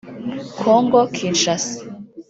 Congo-Kinshasa 0.61 1.73